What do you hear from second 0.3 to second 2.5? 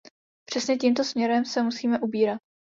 Přesně tímto směrem se musíme ubírat.